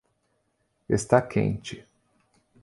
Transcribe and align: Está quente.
Está 0.89 1.21
quente. 1.21 1.85